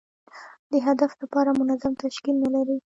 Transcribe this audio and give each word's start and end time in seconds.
د 0.71 0.73
هدف 0.87 1.11
لپاره 1.21 1.57
منظم 1.61 1.93
تشکیل 2.03 2.35
نه 2.43 2.49
لري. 2.55 2.77